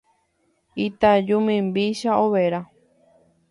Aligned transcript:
Itaju 0.85 1.35
mimbícha 1.45 2.11
overa 2.25 2.61